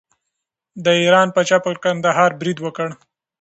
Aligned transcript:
د 0.83 0.85
ایران 1.01 1.27
پاچا 1.35 1.57
پر 1.65 1.75
کندهار 1.83 2.31
برید 2.39 2.57
وکړ. 2.61 2.89